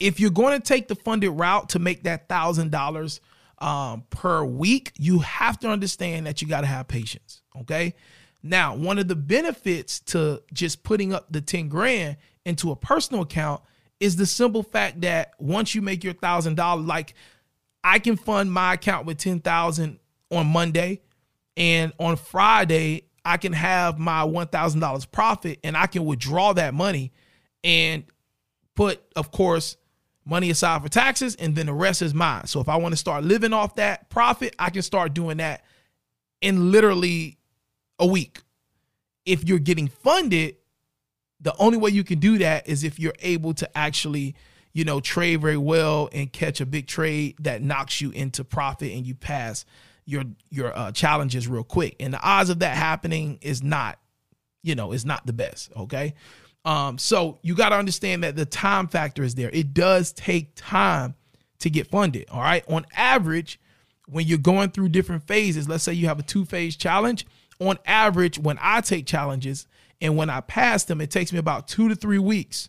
if 0.00 0.18
you're 0.20 0.30
going 0.30 0.60
to 0.60 0.66
take 0.66 0.88
the 0.88 0.94
funded 0.94 1.30
route 1.30 1.70
to 1.70 1.78
make 1.78 2.04
that 2.04 2.28
thousand 2.28 2.70
dollars 2.70 3.20
um, 3.58 4.04
per 4.10 4.44
week, 4.44 4.92
you 4.98 5.20
have 5.20 5.58
to 5.60 5.68
understand 5.68 6.26
that 6.26 6.42
you 6.42 6.48
got 6.48 6.62
to 6.62 6.66
have 6.66 6.88
patience. 6.88 7.42
Okay. 7.60 7.94
Now, 8.42 8.76
one 8.76 8.98
of 8.98 9.08
the 9.08 9.16
benefits 9.16 9.98
to 10.00 10.42
just 10.52 10.84
putting 10.84 11.12
up 11.12 11.26
the 11.30 11.40
10 11.40 11.68
grand 11.68 12.16
into 12.44 12.70
a 12.70 12.76
personal 12.76 13.22
account 13.22 13.62
is 14.00 14.16
the 14.16 14.26
simple 14.26 14.62
fact 14.62 15.00
that 15.00 15.32
once 15.38 15.74
you 15.74 15.82
make 15.82 16.04
your 16.04 16.14
thousand 16.14 16.54
dollars, 16.54 16.86
like 16.86 17.14
I 17.82 17.98
can 17.98 18.16
fund 18.16 18.52
my 18.52 18.74
account 18.74 19.06
with 19.06 19.18
10,000 19.18 19.98
on 20.30 20.46
Monday 20.46 21.00
and 21.56 21.92
on 21.98 22.16
Friday, 22.16 23.04
I 23.24 23.36
can 23.36 23.52
have 23.52 23.98
my 23.98 24.22
$1,000 24.22 25.10
profit 25.10 25.58
and 25.64 25.76
I 25.76 25.86
can 25.86 26.04
withdraw 26.04 26.52
that 26.54 26.74
money 26.74 27.12
and 27.64 28.04
put, 28.74 29.00
of 29.16 29.30
course, 29.30 29.76
money 30.24 30.50
aside 30.50 30.82
for 30.82 30.88
taxes 30.88 31.34
and 31.36 31.56
then 31.56 31.66
the 31.66 31.72
rest 31.72 32.02
is 32.02 32.14
mine. 32.14 32.46
So 32.46 32.60
if 32.60 32.68
I 32.68 32.76
want 32.76 32.92
to 32.92 32.96
start 32.96 33.24
living 33.24 33.52
off 33.52 33.76
that 33.76 34.10
profit, 34.10 34.54
I 34.58 34.70
can 34.70 34.82
start 34.82 35.14
doing 35.14 35.38
that 35.38 35.64
in 36.40 36.70
literally 36.70 37.38
a 37.98 38.06
week. 38.06 38.40
If 39.24 39.44
you're 39.44 39.58
getting 39.58 39.88
funded, 39.88 40.56
the 41.40 41.54
only 41.58 41.78
way 41.78 41.90
you 41.90 42.04
can 42.04 42.18
do 42.18 42.38
that 42.38 42.68
is 42.68 42.84
if 42.84 42.98
you're 42.98 43.14
able 43.20 43.54
to 43.54 43.78
actually 43.78 44.34
you 44.72 44.84
know 44.84 45.00
trade 45.00 45.40
very 45.40 45.56
well 45.56 46.08
and 46.12 46.32
catch 46.32 46.60
a 46.60 46.66
big 46.66 46.86
trade 46.86 47.36
that 47.40 47.62
knocks 47.62 48.00
you 48.00 48.10
into 48.10 48.44
profit 48.44 48.92
and 48.92 49.06
you 49.06 49.14
pass 49.14 49.64
your 50.04 50.24
your 50.50 50.76
uh, 50.76 50.92
challenges 50.92 51.46
real 51.46 51.64
quick. 51.64 51.96
And 52.00 52.14
the 52.14 52.20
odds 52.20 52.50
of 52.50 52.60
that 52.60 52.76
happening 52.76 53.38
is 53.42 53.62
not 53.62 53.98
you 54.62 54.74
know 54.74 54.92
is 54.92 55.04
not 55.04 55.26
the 55.26 55.32
best 55.32 55.70
okay? 55.76 56.14
Um 56.64 56.98
so 56.98 57.38
you 57.42 57.54
got 57.54 57.70
to 57.70 57.76
understand 57.76 58.24
that 58.24 58.36
the 58.36 58.46
time 58.46 58.88
factor 58.88 59.22
is 59.22 59.34
there. 59.34 59.50
It 59.52 59.74
does 59.74 60.12
take 60.12 60.52
time 60.54 61.14
to 61.60 61.70
get 61.70 61.88
funded 61.88 62.26
all 62.30 62.40
right? 62.40 62.64
On 62.68 62.86
average 62.96 63.60
when 64.06 64.26
you're 64.26 64.38
going 64.38 64.70
through 64.70 64.88
different 64.88 65.26
phases 65.26 65.68
let's 65.68 65.84
say 65.84 65.92
you 65.92 66.06
have 66.06 66.18
a 66.18 66.22
two 66.22 66.44
phase 66.44 66.76
challenge 66.76 67.26
on 67.60 67.78
average 67.84 68.38
when 68.38 68.56
i 68.62 68.80
take 68.80 69.04
challenges 69.04 69.66
and 70.00 70.16
when 70.16 70.30
I 70.30 70.40
pass 70.40 70.84
them, 70.84 71.00
it 71.00 71.10
takes 71.10 71.32
me 71.32 71.38
about 71.38 71.68
two 71.68 71.88
to 71.88 71.94
three 71.94 72.18
weeks 72.18 72.68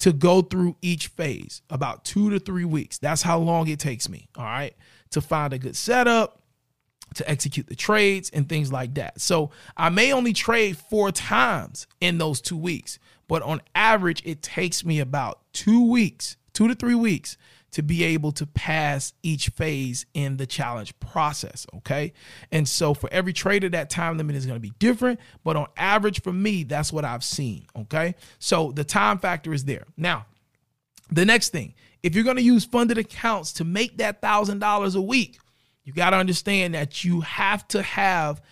to 0.00 0.12
go 0.12 0.42
through 0.42 0.76
each 0.82 1.08
phase. 1.08 1.62
About 1.70 2.04
two 2.04 2.30
to 2.30 2.38
three 2.38 2.64
weeks. 2.64 2.98
That's 2.98 3.22
how 3.22 3.38
long 3.38 3.68
it 3.68 3.78
takes 3.78 4.08
me. 4.08 4.28
All 4.36 4.44
right. 4.44 4.74
To 5.10 5.20
find 5.20 5.52
a 5.52 5.58
good 5.58 5.76
setup, 5.76 6.42
to 7.14 7.28
execute 7.28 7.66
the 7.66 7.74
trades 7.74 8.30
and 8.30 8.48
things 8.48 8.72
like 8.72 8.94
that. 8.94 9.20
So 9.20 9.50
I 9.76 9.88
may 9.88 10.12
only 10.12 10.32
trade 10.32 10.76
four 10.76 11.10
times 11.10 11.86
in 12.00 12.18
those 12.18 12.40
two 12.40 12.56
weeks, 12.56 12.98
but 13.28 13.42
on 13.42 13.60
average, 13.74 14.22
it 14.24 14.42
takes 14.42 14.84
me 14.84 15.00
about 15.00 15.40
two 15.52 15.90
weeks, 15.90 16.36
two 16.52 16.68
to 16.68 16.74
three 16.74 16.94
weeks 16.94 17.36
to 17.72 17.82
be 17.82 18.02
able 18.04 18.32
to 18.32 18.46
pass 18.46 19.12
each 19.22 19.48
phase 19.48 20.06
in 20.14 20.36
the 20.36 20.46
challenge 20.46 20.98
process. 20.98 21.66
Okay. 21.76 22.12
And 22.50 22.68
so 22.68 22.94
for 22.94 23.08
every 23.12 23.32
trader, 23.32 23.68
that 23.70 23.90
time 23.90 24.16
limit 24.18 24.36
is 24.36 24.46
going 24.46 24.56
to 24.56 24.60
be 24.60 24.72
different. 24.78 25.20
But 25.44 25.56
on 25.56 25.66
average, 25.76 26.22
for 26.22 26.32
me, 26.32 26.64
that's 26.64 26.92
what 26.92 27.04
I've 27.04 27.24
seen. 27.24 27.66
Okay. 27.76 28.14
So 28.38 28.72
the 28.72 28.84
time 28.84 29.18
factor 29.18 29.52
is 29.52 29.64
there. 29.64 29.84
Now, 29.96 30.26
the 31.10 31.24
next 31.24 31.50
thing, 31.50 31.74
if 32.02 32.14
you're 32.14 32.24
going 32.24 32.36
to 32.36 32.42
use 32.42 32.64
funded 32.64 32.98
accounts 32.98 33.52
to 33.54 33.64
make 33.64 33.98
that 33.98 34.22
$1,000 34.22 34.96
a 34.96 35.00
week, 35.00 35.38
you 35.84 35.92
got 35.92 36.10
to 36.10 36.16
understand 36.16 36.74
that 36.74 37.04
you 37.04 37.20
have 37.20 37.66
to 37.68 37.82
have 37.82 38.42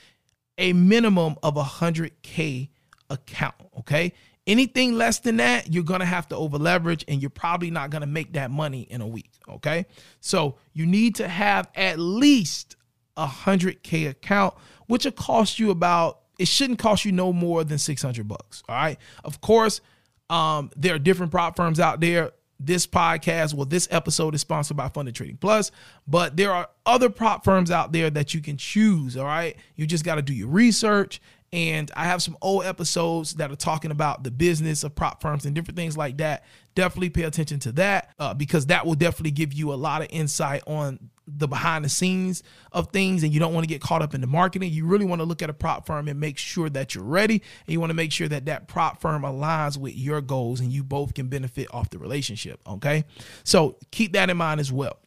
a 0.57 0.73
minimum 0.73 1.37
of 1.43 1.57
a 1.57 1.63
100K 1.63 2.69
account. 3.11 3.55
Okay. 3.79 4.13
Anything 4.49 4.95
less 4.95 5.19
than 5.19 5.37
that, 5.37 5.71
you're 5.71 5.85
going 5.85 6.01
to 6.01 6.07
have 6.07 6.27
to 6.29 6.37
over 6.37 6.57
leverage 6.57 7.05
and 7.07 7.21
you're 7.21 7.29
probably 7.29 7.71
not 7.71 7.91
going 7.91 8.01
to 8.01 8.07
make 8.07 8.33
that 8.33 8.51
money 8.51 8.81
in 8.89 9.03
a 9.03 9.07
week. 9.07 9.31
Okay. 9.47 9.85
So 10.21 10.57
you 10.73 10.87
need 10.87 11.17
to 11.17 11.29
have 11.29 11.69
at 11.75 11.99
least 11.99 12.77
a 13.19 13.27
100K 13.27 14.09
account, 14.09 14.55
which 14.87 15.05
will 15.05 15.13
cost 15.13 15.59
you 15.59 15.71
about, 15.71 16.21
it 16.39 16.49
shouldn't 16.49 16.79
cost 16.79 17.05
you 17.05 17.13
no 17.13 17.31
more 17.31 17.63
than 17.63 17.77
600 17.77 18.27
bucks. 18.27 18.63
All 18.71 18.75
right. 18.75 18.97
Of 19.23 19.43
course, 19.43 19.83
um, 20.31 20.71
there 20.77 20.95
are 20.95 20.99
different 20.99 21.31
prop 21.31 21.55
firms 21.55 21.79
out 21.79 22.01
there. 22.01 22.33
This 22.61 22.89
podcast, 22.89 23.55
well, 23.55 23.67
this 23.67 23.87
episode 23.91 24.35
is 24.35 24.41
sponsored 24.41 24.77
by 24.77 24.89
Funded 24.89 25.15
Trading 25.15 25.37
Plus, 25.37 25.71
but 26.09 26.37
there 26.37 26.51
are 26.51 26.69
other 26.85 27.09
prop 27.09 27.45
firms 27.45 27.71
out 27.71 27.93
there 27.93 28.11
that 28.11 28.35
you 28.35 28.41
can 28.41 28.57
choose. 28.57 29.17
All 29.17 29.27
right. 29.27 29.57
You 29.77 29.87
just 29.87 30.05
got 30.05 30.17
to 30.17 30.23
do 30.23 30.33
your 30.33 30.49
research 30.49 31.21
and 31.53 31.91
I 31.97 32.05
have 32.05 32.23
some 32.23 32.37
old 32.43 32.65
episodes 32.65 33.35
that 33.35 33.51
are 33.51 33.57
talking 33.57 33.91
about 33.91 34.23
the 34.23 34.31
business 34.31 34.85
of 34.85 34.95
prop 34.95 35.23
firms 35.23 35.47
and 35.47 35.55
different 35.55 35.77
things 35.77 35.97
like 35.97 36.19
that. 36.19 36.45
Definitely 36.75 37.11
pay 37.11 37.23
attention 37.23 37.59
to 37.61 37.73
that 37.73 38.13
uh, 38.19 38.35
because 38.35 38.67
that 38.67 38.85
will 38.85 38.95
definitely 38.95 39.31
give 39.31 39.53
you 39.53 39.73
a 39.73 39.77
lot 39.77 40.03
of 40.03 40.09
insight 40.11 40.63
on 40.67 41.11
the 41.27 41.49
behind 41.49 41.85
the 41.85 41.89
scenes 41.89 42.43
of 42.73 42.89
things 42.89 43.23
and 43.23 43.33
you 43.33 43.41
don't 43.41 43.53
want 43.53 43.65
to 43.65 43.69
get 43.69 43.81
caught 43.81 44.03
up 44.03 44.15
in 44.15 44.21
the 44.21 44.27
marketing, 44.27 44.73
you 44.73 44.87
really 44.87 45.05
want 45.05 45.21
to 45.21 45.25
look 45.25 45.43
at 45.43 45.51
a 45.51 45.55
prop 45.55 45.87
firm 45.87 46.09
and 46.09 46.19
make 46.21 46.39
sure 46.39 46.69
that 46.71 46.95
you're 46.95 47.05
ready. 47.05 47.35
And 47.35 47.73
you 47.73 47.81
want 47.81 47.91
to 47.91 47.95
make 47.95 48.13
sure 48.13 48.29
that 48.29 48.47
that 48.47 48.69
prop 48.69 49.01
firm 49.01 49.23
aligns 49.23 49.77
with 49.77 49.95
your 49.97 50.21
goals 50.21 50.61
and 50.61 50.73
you 50.73 50.83
both 50.85 51.15
can 51.15 51.29
benefit 51.29 51.69
off 51.71 51.91
the 51.91 51.99
relationship. 51.99 52.61
Okay. 52.67 53.05
So 53.45 53.77
keep 53.91 54.13
that 54.13 54.31
in 54.31 54.37
mind 54.37 54.61
as 54.61 54.73
well. 54.73 54.99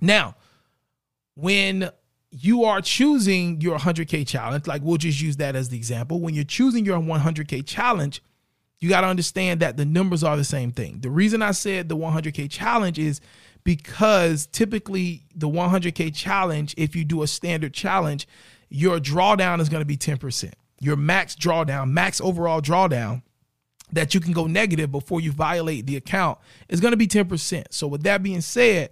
Now, 0.00 0.36
when 1.34 1.90
you 2.30 2.64
are 2.64 2.80
choosing 2.80 3.60
your 3.60 3.78
100K 3.78 4.26
challenge, 4.26 4.66
like 4.66 4.82
we'll 4.82 4.96
just 4.96 5.20
use 5.20 5.36
that 5.38 5.56
as 5.56 5.68
the 5.68 5.76
example. 5.76 6.20
When 6.20 6.34
you're 6.34 6.44
choosing 6.44 6.84
your 6.84 6.98
100K 6.98 7.66
challenge, 7.66 8.22
you 8.78 8.88
got 8.88 9.02
to 9.02 9.08
understand 9.08 9.60
that 9.60 9.76
the 9.76 9.84
numbers 9.84 10.22
are 10.22 10.36
the 10.36 10.44
same 10.44 10.70
thing. 10.70 11.00
The 11.00 11.10
reason 11.10 11.42
I 11.42 11.50
said 11.50 11.88
the 11.88 11.96
100K 11.96 12.50
challenge 12.50 12.98
is 12.98 13.20
because 13.64 14.46
typically 14.46 15.24
the 15.34 15.48
100K 15.48 16.14
challenge, 16.14 16.74
if 16.78 16.96
you 16.96 17.04
do 17.04 17.22
a 17.22 17.26
standard 17.26 17.74
challenge, 17.74 18.26
your 18.68 18.98
drawdown 18.98 19.60
is 19.60 19.68
going 19.68 19.82
to 19.82 19.86
be 19.86 19.96
10%. 19.96 20.52
Your 20.80 20.96
max 20.96 21.34
drawdown, 21.34 21.90
max 21.90 22.20
overall 22.20 22.62
drawdown 22.62 23.22
that 23.92 24.14
you 24.14 24.20
can 24.20 24.32
go 24.32 24.46
negative 24.46 24.90
before 24.90 25.20
you 25.20 25.32
violate 25.32 25.86
the 25.86 25.96
account 25.96 26.38
is 26.68 26.80
going 26.80 26.92
to 26.92 26.96
be 26.96 27.08
10%. 27.08 27.64
So, 27.70 27.86
with 27.88 28.04
that 28.04 28.22
being 28.22 28.40
said, 28.40 28.90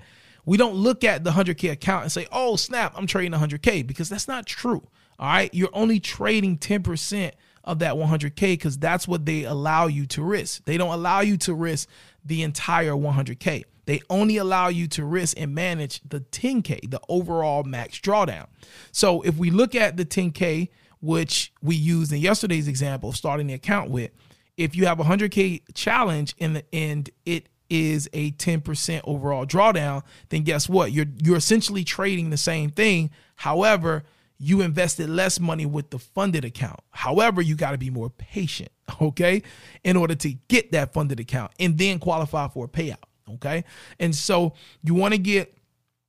we 0.48 0.56
don't 0.56 0.74
look 0.74 1.04
at 1.04 1.24
the 1.24 1.30
100K 1.32 1.72
account 1.72 2.04
and 2.04 2.12
say, 2.12 2.26
oh, 2.32 2.56
snap, 2.56 2.94
I'm 2.96 3.06
trading 3.06 3.38
100K 3.38 3.86
because 3.86 4.08
that's 4.08 4.26
not 4.26 4.46
true. 4.46 4.82
All 5.18 5.28
right. 5.28 5.52
You're 5.52 5.68
only 5.74 6.00
trading 6.00 6.56
10% 6.56 7.32
of 7.64 7.80
that 7.80 7.96
100K 7.96 8.54
because 8.54 8.78
that's 8.78 9.06
what 9.06 9.26
they 9.26 9.44
allow 9.44 9.88
you 9.88 10.06
to 10.06 10.22
risk. 10.22 10.64
They 10.64 10.78
don't 10.78 10.94
allow 10.94 11.20
you 11.20 11.36
to 11.36 11.52
risk 11.52 11.86
the 12.24 12.42
entire 12.42 12.92
100K. 12.92 13.64
They 13.84 14.00
only 14.08 14.38
allow 14.38 14.68
you 14.68 14.86
to 14.88 15.04
risk 15.04 15.38
and 15.38 15.54
manage 15.54 16.00
the 16.08 16.20
10K, 16.20 16.90
the 16.90 17.00
overall 17.10 17.64
max 17.64 17.98
drawdown. 17.98 18.46
So 18.90 19.20
if 19.20 19.36
we 19.36 19.50
look 19.50 19.74
at 19.74 19.98
the 19.98 20.06
10K, 20.06 20.70
which 21.02 21.52
we 21.60 21.76
used 21.76 22.10
in 22.10 22.20
yesterday's 22.20 22.68
example, 22.68 23.10
of 23.10 23.16
starting 23.16 23.48
the 23.48 23.54
account 23.54 23.90
with, 23.90 24.12
if 24.56 24.74
you 24.74 24.86
have 24.86 24.98
a 24.98 25.04
100K 25.04 25.74
challenge 25.74 26.34
and 26.40 26.56
the 26.56 26.64
end, 26.74 27.10
it 27.26 27.50
is 27.70 28.08
a 28.12 28.32
10% 28.32 29.00
overall 29.04 29.46
drawdown, 29.46 30.02
then 30.30 30.42
guess 30.42 30.68
what? 30.68 30.92
You're 30.92 31.06
you're 31.22 31.36
essentially 31.36 31.84
trading 31.84 32.30
the 32.30 32.36
same 32.36 32.70
thing. 32.70 33.10
However, 33.36 34.04
you 34.38 34.60
invested 34.60 35.08
less 35.10 35.40
money 35.40 35.66
with 35.66 35.90
the 35.90 35.98
funded 35.98 36.44
account. 36.44 36.80
However, 36.90 37.42
you 37.42 37.56
got 37.56 37.72
to 37.72 37.78
be 37.78 37.90
more 37.90 38.10
patient, 38.10 38.70
okay, 39.00 39.42
in 39.84 39.96
order 39.96 40.14
to 40.14 40.32
get 40.48 40.72
that 40.72 40.92
funded 40.92 41.20
account 41.20 41.52
and 41.58 41.76
then 41.76 41.98
qualify 41.98 42.48
for 42.48 42.66
a 42.66 42.68
payout. 42.68 42.96
Okay. 43.34 43.64
And 43.98 44.14
so 44.14 44.54
you 44.82 44.94
want 44.94 45.12
to 45.12 45.18
get 45.18 45.54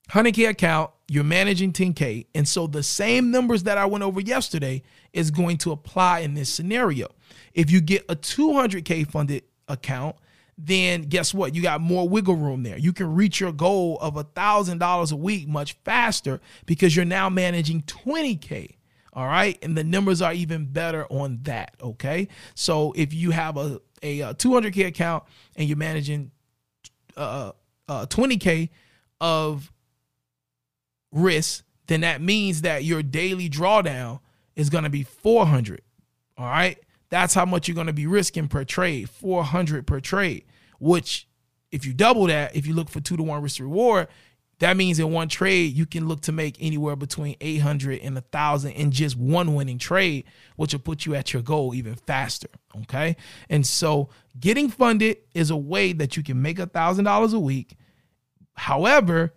100K 0.10 0.50
account, 0.50 0.92
you're 1.08 1.24
managing 1.24 1.74
10K. 1.74 2.28
And 2.34 2.48
so 2.48 2.66
the 2.66 2.84
same 2.84 3.32
numbers 3.32 3.64
that 3.64 3.78
I 3.78 3.86
went 3.86 4.04
over 4.04 4.20
yesterday 4.20 4.82
is 5.14 5.30
going 5.32 5.58
to 5.60 5.72
apply 5.72 6.20
in 6.20 6.34
this 6.34 6.52
scenario. 6.52 7.08
If 7.54 7.70
you 7.72 7.82
get 7.82 8.06
a 8.10 8.16
200K 8.16 9.10
funded 9.10 9.44
account, 9.68 10.16
then 10.62 11.04
guess 11.04 11.34
what? 11.34 11.56
You 11.56 11.62
got 11.62 11.80
more 11.80 12.08
wiggle 12.08 12.36
room 12.36 12.64
there. 12.64 12.78
You 12.78 12.92
can 12.92 13.16
reach 13.16 13.40
your 13.40 13.54
goal 13.54 13.98
of 14.02 14.18
a 14.18 14.26
$1,000 14.26 15.12
a 15.12 15.16
week 15.16 15.48
much 15.48 15.74
faster 15.86 16.42
because 16.66 16.96
you're 16.96 17.06
now 17.06 17.30
managing 17.30 17.84
20K. 17.84 18.76
All 19.14 19.26
right. 19.26 19.58
And 19.64 19.78
the 19.78 19.86
numbers 19.86 20.22
are 20.22 20.34
even 20.34 20.66
better 20.66 21.06
on 21.10 21.40
that. 21.44 21.76
Okay. 21.82 22.28
So 22.56 22.92
if 22.98 23.14
you 23.14 23.32
have 23.32 23.56
a, 23.56 23.80
a, 24.04 24.20
a 24.20 24.34
200K 24.34 24.88
account 24.88 25.24
and 25.56 25.68
you're 25.68 25.78
managing 25.78 26.32
uh, 27.16 27.54
uh, 27.88 28.06
20K 28.08 28.70
of 29.22 29.72
risk, 31.14 31.64
then 31.88 32.02
that 32.02 32.22
means 32.22 32.62
that 32.62 32.84
your 32.84 33.02
daily 33.02 33.50
drawdown 33.50 34.20
is 34.58 34.70
going 34.70 34.84
to 34.84 34.90
be 34.90 35.04
400. 35.04 35.82
All 36.38 36.46
right. 36.46 36.78
That's 37.10 37.34
how 37.34 37.46
much 37.46 37.68
you're 37.68 37.76
going 37.76 37.88
to 37.88 37.94
be 37.94 38.08
risking 38.08 38.48
per 38.48 38.64
trade, 38.64 39.10
400 39.10 39.88
per 39.88 40.00
trade, 40.00 40.46
which 40.80 41.28
if 41.72 41.86
you 41.86 41.94
double 41.94 42.28
that, 42.28 42.56
if 42.56 42.68
you 42.68 42.74
look 42.74 42.90
for 42.90 43.00
two 43.00 43.18
to 43.18 43.24
one 43.24 43.42
risk 43.42 43.60
reward, 43.60 44.08
that 44.60 44.76
means 44.76 45.00
in 45.00 45.12
one 45.12 45.30
trade, 45.30 45.74
you 45.74 45.86
can 45.86 46.08
look 46.08 46.22
to 46.22 46.34
make 46.34 46.58
anywhere 46.60 46.98
between 46.98 47.36
800 47.40 48.02
and 48.02 48.16
1,000 48.16 48.72
in 48.72 48.92
just 48.92 49.16
one 49.16 49.56
winning 49.56 49.78
trade, 49.78 50.26
which 50.58 50.74
will 50.74 50.82
put 50.82 51.06
you 51.06 51.16
at 51.16 51.32
your 51.32 51.42
goal 51.42 51.74
even 51.74 51.96
faster. 51.96 52.50
Okay. 52.82 53.16
And 53.50 53.66
so 53.66 54.10
getting 54.38 54.70
funded 54.70 55.18
is 55.34 55.50
a 55.50 55.56
way 55.56 55.94
that 55.94 56.18
you 56.18 56.24
can 56.24 56.42
make 56.42 56.58
$1,000 56.58 57.34
a 57.34 57.40
week. 57.40 57.78
However, 58.56 59.34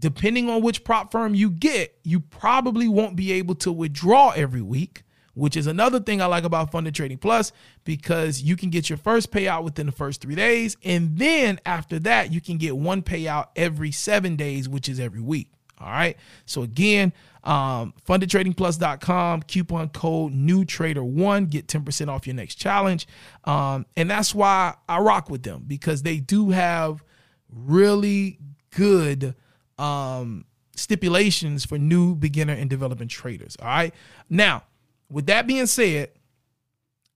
depending 0.00 0.48
on 0.48 0.62
which 0.62 0.82
prop 0.82 1.12
firm 1.12 1.34
you 1.34 1.50
get, 1.50 1.98
you 2.02 2.18
probably 2.18 2.88
won't 2.88 3.16
be 3.16 3.32
able 3.32 3.54
to 3.56 3.70
withdraw 3.70 4.30
every 4.30 4.62
week 4.62 5.02
which 5.38 5.56
is 5.56 5.66
another 5.66 6.00
thing 6.00 6.20
I 6.20 6.26
like 6.26 6.44
about 6.44 6.72
Funded 6.72 6.94
Trading 6.94 7.18
Plus 7.18 7.52
because 7.84 8.42
you 8.42 8.56
can 8.56 8.70
get 8.70 8.90
your 8.90 8.98
first 8.98 9.30
payout 9.30 9.64
within 9.64 9.86
the 9.86 9.92
first 9.92 10.20
three 10.20 10.34
days. 10.34 10.76
And 10.84 11.16
then 11.16 11.60
after 11.64 11.98
that, 12.00 12.32
you 12.32 12.40
can 12.40 12.58
get 12.58 12.76
one 12.76 13.02
payout 13.02 13.48
every 13.56 13.92
seven 13.92 14.36
days, 14.36 14.68
which 14.68 14.88
is 14.88 14.98
every 15.00 15.20
week. 15.20 15.50
All 15.80 15.90
right. 15.90 16.16
So 16.44 16.62
again, 16.62 17.12
um, 17.44 17.94
fundedtradingplus.com, 18.06 19.42
coupon 19.42 19.88
code 19.90 20.32
new 20.32 20.64
trader 20.64 21.04
one, 21.04 21.46
get 21.46 21.68
10% 21.68 22.08
off 22.08 22.26
your 22.26 22.34
next 22.34 22.56
challenge. 22.56 23.06
Um, 23.44 23.86
and 23.96 24.10
that's 24.10 24.34
why 24.34 24.74
I 24.88 24.98
rock 24.98 25.30
with 25.30 25.44
them 25.44 25.64
because 25.66 26.02
they 26.02 26.18
do 26.18 26.50
have 26.50 27.04
really 27.48 28.38
good 28.70 29.34
um, 29.78 30.44
stipulations 30.74 31.64
for 31.64 31.78
new 31.78 32.16
beginner 32.16 32.54
and 32.54 32.68
developing 32.68 33.08
traders. 33.08 33.56
All 33.60 33.68
right. 33.68 33.94
Now, 34.28 34.64
with 35.10 35.26
that 35.26 35.46
being 35.46 35.66
said, 35.66 36.10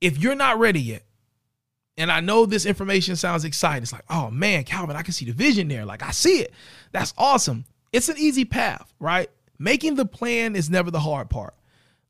if 0.00 0.18
you're 0.18 0.34
not 0.34 0.58
ready 0.58 0.80
yet, 0.80 1.04
and 1.96 2.10
I 2.10 2.20
know 2.20 2.46
this 2.46 2.66
information 2.66 3.16
sounds 3.16 3.44
exciting, 3.44 3.82
it's 3.82 3.92
like, 3.92 4.04
oh 4.08 4.30
man, 4.30 4.64
Calvin, 4.64 4.96
I 4.96 5.02
can 5.02 5.12
see 5.12 5.26
the 5.26 5.32
vision 5.32 5.68
there. 5.68 5.84
Like, 5.84 6.02
I 6.02 6.10
see 6.10 6.40
it. 6.40 6.52
That's 6.90 7.12
awesome. 7.18 7.64
It's 7.92 8.08
an 8.08 8.16
easy 8.18 8.44
path, 8.44 8.92
right? 8.98 9.30
Making 9.58 9.94
the 9.94 10.06
plan 10.06 10.56
is 10.56 10.70
never 10.70 10.90
the 10.90 11.00
hard 11.00 11.28
part. 11.30 11.54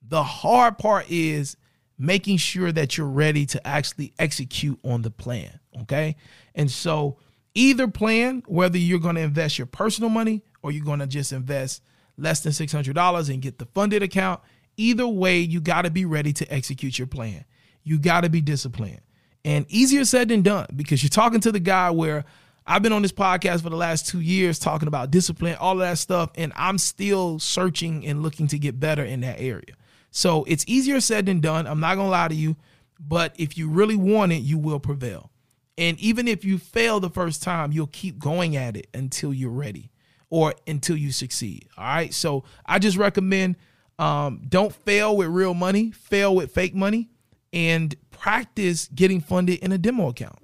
The 0.09 0.23
hard 0.23 0.79
part 0.79 1.11
is 1.11 1.57
making 1.99 2.37
sure 2.37 2.73
that 2.73 2.97
you're 2.97 3.07
ready 3.07 3.47
to 3.47 3.67
actually 3.67 4.13
execute 4.19 4.79
on 4.85 5.03
the 5.03 5.11
plan. 5.11 5.61
Okay. 5.83 6.17
And 6.55 6.71
so, 6.71 7.19
either 7.55 7.89
plan, 7.89 8.43
whether 8.47 8.79
you're 8.79 8.99
going 8.99 9.17
to 9.17 9.21
invest 9.21 9.59
your 9.59 9.67
personal 9.67 10.11
money 10.11 10.43
or 10.63 10.73
you're 10.73 10.85
going 10.85 11.01
to 11.01 11.07
just 11.07 11.33
invest 11.33 11.83
less 12.17 12.41
than 12.41 12.53
$600 12.53 13.31
and 13.31 13.43
get 13.43 13.59
the 13.59 13.67
funded 13.67 14.03
account, 14.03 14.41
Either 14.83 15.07
way, 15.07 15.39
you 15.39 15.61
got 15.61 15.83
to 15.83 15.91
be 15.91 16.05
ready 16.05 16.33
to 16.33 16.53
execute 16.53 16.99
your 16.99 17.07
plan. 17.07 17.45
You 17.85 18.01
got 18.01 18.23
to 18.23 18.29
be 18.29 18.41
disciplined. 18.41 19.01
And 19.45 19.65
easier 19.69 20.05
said 20.05 20.29
than 20.29 20.43
done 20.43 20.67
because 20.75 21.05
you're 21.05 21.11
talking 21.11 21.39
to 21.41 21.53
the 21.53 21.61
guy 21.61 21.91
where 21.91 22.25
I've 22.67 22.83
been 22.83 22.93
on 22.93 23.03
this 23.03 23.13
podcast 23.13 23.63
for 23.63 23.71
the 23.71 23.77
last 23.77 24.09
two 24.09 24.19
years 24.19 24.59
talking 24.59 24.89
about 24.89 25.13
discipline, 25.13 25.55
all 25.61 25.75
of 25.75 25.79
that 25.79 25.99
stuff, 25.99 26.31
and 26.35 26.53
I'm 26.57 26.79
still 26.79 27.39
searching 27.39 28.05
and 28.07 28.25
looking 28.25 28.49
to 28.49 28.59
get 28.59 28.81
better 28.81 29.05
in 29.05 29.21
that 29.21 29.41
area. 29.41 29.77
So 30.11 30.43
it's 30.49 30.65
easier 30.67 31.01
said 31.01 31.27
than 31.27 31.41
done. 31.41 31.69
I'm 31.69 31.79
not 31.79 31.95
going 31.95 32.09
to 32.09 32.11
lie 32.11 32.29
to 32.29 32.35
you, 32.35 32.57
but 32.99 33.37
if 33.39 33.57
you 33.57 33.69
really 33.69 33.97
want 33.97 34.33
it, 34.33 34.43
you 34.43 34.59
will 34.59 34.81
prevail. 34.81 35.31
And 35.79 35.97
even 36.01 36.27
if 36.27 36.45
you 36.45 36.59
fail 36.59 36.99
the 36.99 37.09
first 37.09 37.41
time, 37.41 37.71
you'll 37.71 37.87
keep 37.87 38.19
going 38.19 38.57
at 38.57 38.77
it 38.77 38.89
until 38.93 39.33
you're 39.33 39.51
ready 39.51 39.93
or 40.29 40.55
until 40.67 40.97
you 40.97 41.13
succeed. 41.13 41.69
All 41.79 41.85
right. 41.85 42.13
So 42.13 42.43
I 42.67 42.81
just 42.81 42.97
recommend 42.97 43.57
um, 43.99 44.43
don't 44.49 44.75
fail 44.75 45.17
with 45.17 45.29
real 45.29 45.55
money, 45.55 45.91
fail 45.91 46.35
with 46.35 46.53
fake 46.53 46.75
money, 46.75 47.11
and 47.53 47.95
practice 48.11 48.89
getting 48.95 49.21
funded 49.21 49.59
in 49.61 49.73
a 49.73 49.79
demo 49.79 50.09
account. 50.09 50.39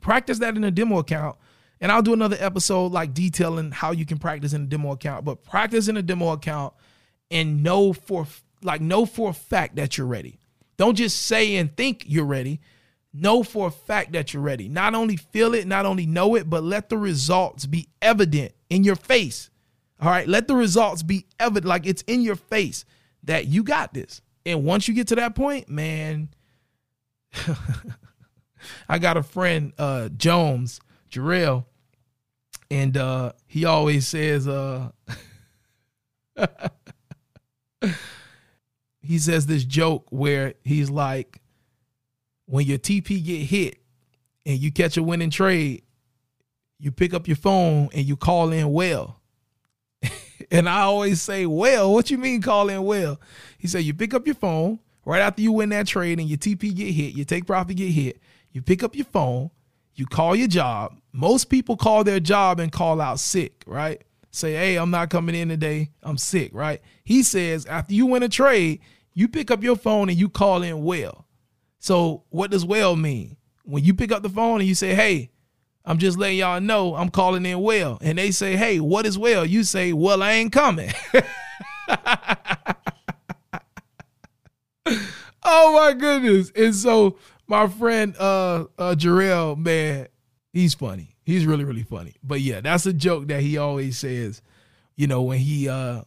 Practice 0.00 0.38
that 0.40 0.56
in 0.56 0.64
a 0.64 0.70
demo 0.70 0.98
account. 0.98 1.36
And 1.80 1.92
I'll 1.92 2.02
do 2.02 2.12
another 2.12 2.36
episode 2.40 2.92
like 2.92 3.14
detailing 3.14 3.70
how 3.70 3.92
you 3.92 4.04
can 4.04 4.18
practice 4.18 4.52
in 4.52 4.62
a 4.62 4.66
demo 4.66 4.92
account, 4.92 5.24
but 5.24 5.44
practice 5.44 5.88
in 5.88 5.96
a 5.96 6.02
demo 6.02 6.30
account 6.30 6.74
and 7.30 7.62
know 7.62 7.92
for 7.92 8.26
like 8.62 8.80
know 8.80 9.06
for 9.06 9.30
a 9.30 9.34
fact 9.34 9.76
that 9.76 9.96
you're 9.96 10.06
ready. 10.06 10.38
Don't 10.76 10.96
just 10.96 11.22
say 11.22 11.56
and 11.56 11.76
think 11.76 12.04
you're 12.06 12.24
ready. 12.24 12.60
Know 13.12 13.42
for 13.42 13.68
a 13.68 13.70
fact 13.70 14.12
that 14.12 14.34
you're 14.34 14.42
ready. 14.42 14.68
Not 14.68 14.94
only 14.94 15.16
feel 15.16 15.54
it, 15.54 15.66
not 15.66 15.86
only 15.86 16.06
know 16.06 16.34
it, 16.34 16.50
but 16.50 16.62
let 16.62 16.88
the 16.88 16.98
results 16.98 17.66
be 17.66 17.88
evident 18.02 18.52
in 18.70 18.84
your 18.84 18.96
face. 18.96 19.50
All 20.00 20.08
right, 20.08 20.28
let 20.28 20.46
the 20.46 20.54
results 20.54 21.02
be 21.02 21.26
evident, 21.40 21.66
like 21.66 21.86
it's 21.86 22.02
in 22.02 22.22
your 22.22 22.36
face 22.36 22.84
that 23.24 23.46
you 23.46 23.64
got 23.64 23.92
this. 23.92 24.22
And 24.46 24.64
once 24.64 24.86
you 24.86 24.94
get 24.94 25.08
to 25.08 25.16
that 25.16 25.34
point, 25.34 25.68
man, 25.68 26.28
I 28.88 28.98
got 28.98 29.16
a 29.16 29.22
friend, 29.22 29.72
uh, 29.76 30.08
Jones, 30.10 30.80
Jarrell, 31.10 31.64
and 32.70 32.96
uh, 32.96 33.32
he 33.46 33.64
always 33.64 34.06
says, 34.06 34.46
uh, 34.46 34.90
he 39.02 39.18
says 39.18 39.46
this 39.46 39.64
joke 39.64 40.06
where 40.10 40.54
he's 40.64 40.90
like, 40.90 41.40
when 42.46 42.66
your 42.66 42.78
TP 42.78 43.24
get 43.24 43.42
hit 43.42 43.78
and 44.46 44.58
you 44.58 44.70
catch 44.70 44.96
a 44.96 45.02
winning 45.02 45.30
trade, 45.30 45.82
you 46.78 46.92
pick 46.92 47.12
up 47.12 47.26
your 47.26 47.36
phone 47.36 47.88
and 47.92 48.06
you 48.06 48.16
call 48.16 48.52
in 48.52 48.72
well 48.72 49.17
And 50.50 50.68
I 50.68 50.82
always 50.82 51.20
say, 51.20 51.46
well, 51.46 51.92
what 51.92 52.10
you 52.10 52.18
mean 52.18 52.42
call 52.42 52.68
in 52.68 52.84
well? 52.84 53.20
He 53.58 53.66
said, 53.68 53.84
you 53.84 53.94
pick 53.94 54.14
up 54.14 54.26
your 54.26 54.34
phone 54.34 54.78
right 55.04 55.20
after 55.20 55.42
you 55.42 55.52
win 55.52 55.70
that 55.70 55.86
trade 55.86 56.18
and 56.18 56.28
your 56.28 56.38
TP 56.38 56.74
get 56.74 56.92
hit, 56.92 57.14
your 57.14 57.24
take 57.24 57.46
profit 57.46 57.76
get 57.76 57.90
hit. 57.90 58.20
You 58.52 58.62
pick 58.62 58.82
up 58.82 58.94
your 58.94 59.04
phone, 59.06 59.50
you 59.94 60.06
call 60.06 60.36
your 60.36 60.48
job. 60.48 60.98
Most 61.12 61.46
people 61.46 61.76
call 61.76 62.04
their 62.04 62.20
job 62.20 62.60
and 62.60 62.70
call 62.70 63.00
out 63.00 63.20
sick, 63.20 63.62
right? 63.66 64.02
Say, 64.30 64.52
hey, 64.52 64.76
I'm 64.76 64.90
not 64.90 65.10
coming 65.10 65.34
in 65.34 65.48
today. 65.48 65.90
I'm 66.02 66.18
sick, 66.18 66.50
right? 66.54 66.80
He 67.04 67.22
says, 67.22 67.66
after 67.66 67.94
you 67.94 68.06
win 68.06 68.22
a 68.22 68.28
trade, 68.28 68.80
you 69.14 69.26
pick 69.26 69.50
up 69.50 69.62
your 69.62 69.76
phone 69.76 70.08
and 70.08 70.18
you 70.18 70.28
call 70.28 70.62
in 70.62 70.84
well. 70.84 71.26
So, 71.80 72.24
what 72.30 72.50
does 72.50 72.64
well 72.64 72.94
mean? 72.96 73.36
When 73.64 73.84
you 73.84 73.94
pick 73.94 74.12
up 74.12 74.22
the 74.22 74.28
phone 74.28 74.60
and 74.60 74.68
you 74.68 74.74
say, 74.74 74.94
hey, 74.94 75.30
I'm 75.88 75.96
just 75.96 76.18
letting 76.18 76.36
y'all 76.36 76.60
know 76.60 76.94
I'm 76.94 77.08
calling 77.08 77.46
in 77.46 77.60
well. 77.62 77.96
And 78.02 78.18
they 78.18 78.30
say, 78.30 78.56
hey, 78.56 78.78
what 78.78 79.06
is 79.06 79.16
well? 79.16 79.46
You 79.46 79.64
say, 79.64 79.94
well, 79.94 80.22
I 80.22 80.32
ain't 80.32 80.52
coming. 80.52 80.90
oh 85.42 85.72
my 85.72 85.94
goodness. 85.98 86.52
And 86.54 86.74
so 86.74 87.16
my 87.46 87.68
friend 87.68 88.14
uh 88.18 88.66
uh 88.76 88.96
Jarrell, 88.98 89.56
man, 89.56 90.08
he's 90.52 90.74
funny. 90.74 91.16
He's 91.24 91.46
really, 91.46 91.64
really 91.64 91.84
funny. 91.84 92.16
But 92.22 92.42
yeah, 92.42 92.60
that's 92.60 92.84
a 92.84 92.92
joke 92.92 93.28
that 93.28 93.40
he 93.40 93.56
always 93.56 93.96
says, 93.96 94.42
you 94.94 95.06
know, 95.06 95.22
when 95.22 95.38
he 95.38 95.70
uh 95.70 96.02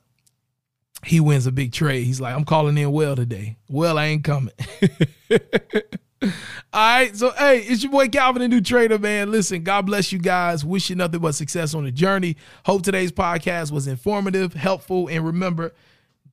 he 1.05 1.19
wins 1.19 1.47
a 1.47 1.51
big 1.51 1.71
trade. 1.71 2.05
He's 2.05 2.21
like, 2.21 2.35
I'm 2.35 2.45
calling 2.45 2.77
in 2.77 2.91
well 2.91 3.15
today. 3.15 3.57
Well, 3.69 3.97
I 3.97 4.05
ain't 4.05 4.23
coming. 4.23 4.53
All 6.23 6.29
right. 6.73 7.15
So, 7.15 7.31
hey, 7.31 7.59
it's 7.59 7.81
your 7.83 7.91
boy 7.91 8.07
Calvin, 8.07 8.41
the 8.41 8.47
new 8.47 8.61
trader, 8.61 8.99
man. 8.99 9.31
Listen, 9.31 9.63
God 9.63 9.87
bless 9.87 10.11
you 10.11 10.19
guys. 10.19 10.63
Wish 10.63 10.89
you 10.89 10.95
nothing 10.95 11.19
but 11.19 11.33
success 11.33 11.73
on 11.73 11.83
the 11.83 11.91
journey. 11.91 12.37
Hope 12.65 12.83
today's 12.83 13.11
podcast 13.11 13.71
was 13.71 13.87
informative, 13.87 14.53
helpful, 14.53 15.07
and 15.07 15.25
remember, 15.25 15.73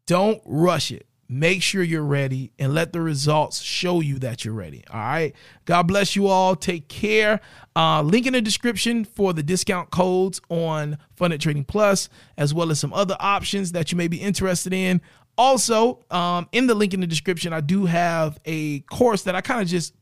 don't 0.06 0.42
rush 0.44 0.92
it. 0.92 1.07
Make 1.30 1.62
sure 1.62 1.82
you're 1.82 2.02
ready 2.02 2.52
and 2.58 2.73
let 2.73 2.94
the 2.94 3.02
results 3.02 3.61
show 3.61 4.00
you 4.00 4.18
that 4.20 4.47
you're 4.47 4.54
ready. 4.54 4.82
All 4.90 4.99
right. 4.99 5.35
God 5.66 5.82
bless 5.82 6.16
you 6.16 6.26
all. 6.26 6.56
Take 6.56 6.88
care. 6.88 7.40
Uh, 7.76 8.00
link 8.00 8.26
in 8.26 8.32
the 8.32 8.40
description 8.40 9.04
for 9.04 9.35
the 9.35 9.42
discount 9.42 9.90
codes 9.90 10.40
on 10.49 10.97
Funded 11.16 11.42
Trading 11.42 11.64
Plus, 11.64 12.08
as 12.38 12.54
well 12.54 12.70
as 12.70 12.80
some 12.80 12.94
other 12.94 13.16
options 13.20 13.73
that 13.73 13.92
you 13.92 13.99
may 13.99 14.08
be 14.08 14.16
interested 14.16 14.73
in. 14.73 15.02
Also, 15.37 16.02
um, 16.11 16.49
in 16.52 16.66
the 16.66 16.75
link 16.75 16.94
in 16.94 17.00
the 17.00 17.06
description, 17.06 17.52
I 17.52 17.61
do 17.61 17.85
have 17.85 18.38
a 18.47 18.80
course 18.80 19.25
that 19.25 19.35
I 19.35 19.42
kind 19.42 19.61
of 19.61 19.68
just 19.68 19.94